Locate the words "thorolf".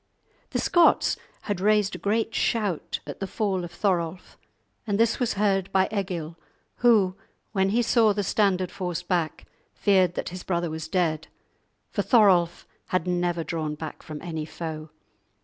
3.71-4.35, 12.01-12.65